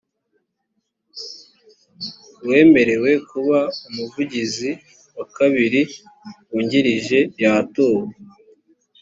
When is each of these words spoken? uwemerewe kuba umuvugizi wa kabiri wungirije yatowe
uwemerewe 2.43 3.11
kuba 3.29 3.59
umuvugizi 3.89 4.69
wa 5.15 5.25
kabiri 5.35 5.81
wungirije 6.49 7.19
yatowe 7.43 8.05